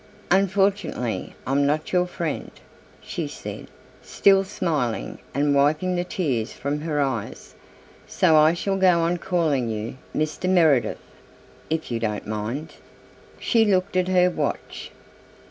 "Unfortunately 0.31 1.35
I'm 1.45 1.63
not 1.67 1.93
your 1.93 2.07
friend," 2.07 2.49
she 3.01 3.27
said, 3.27 3.67
still 4.01 4.43
smiling 4.43 5.19
and 5.31 5.53
wiping 5.53 5.95
the 5.95 6.03
tears 6.03 6.53
from 6.53 6.79
her 6.81 6.99
eyes, 6.99 7.53
"so 8.07 8.35
I 8.35 8.55
shall 8.55 8.77
go 8.77 9.01
on 9.01 9.17
calling 9.17 9.69
you 9.69 9.97
Mr. 10.15 10.49
Meredith 10.49 10.97
if 11.69 11.91
you 11.91 11.99
don't 11.99 12.25
mind." 12.25 12.73
She 13.39 13.63
looked 13.63 13.95
at 13.95 14.07
her 14.07 14.31
watch. 14.31 14.89